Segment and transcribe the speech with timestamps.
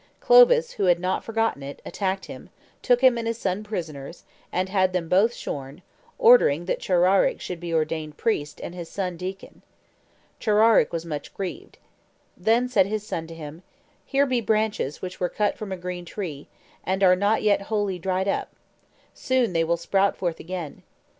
[0.19, 2.49] Clovis, who had not forgotten it, attacked him,
[2.81, 5.83] took him and his son prisoners, and had them both shorn,
[6.17, 9.61] ordering that Chararic should be ordained priest and his son deacon.
[10.39, 11.77] Chararic was much grieved.
[12.35, 13.61] Then said his son to him,
[14.03, 16.47] "Here be branches which were cut from a green tree,
[16.83, 18.49] and are not yet wholly dried up:
[19.13, 20.81] soon they will sprout forth again.